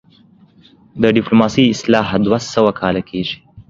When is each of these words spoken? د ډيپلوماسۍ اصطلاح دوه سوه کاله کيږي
د 1.01 1.03
ډيپلوماسۍ 1.15 1.65
اصطلاح 1.69 2.07
دوه 2.25 2.37
سوه 2.53 2.71
کاله 2.81 3.01
کيږي 3.09 3.35